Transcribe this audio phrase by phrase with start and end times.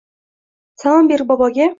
[0.83, 1.69] Salom berib boboga